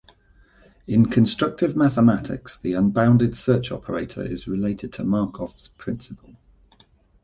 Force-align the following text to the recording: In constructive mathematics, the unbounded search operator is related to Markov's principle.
In 0.87 1.05
constructive 1.11 1.75
mathematics, 1.75 2.57
the 2.57 2.73
unbounded 2.73 3.37
search 3.37 3.71
operator 3.71 4.23
is 4.23 4.47
related 4.47 4.93
to 4.93 5.03
Markov's 5.03 5.67
principle. 5.67 6.35